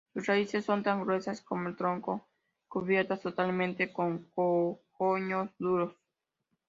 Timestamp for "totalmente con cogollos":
3.21-5.49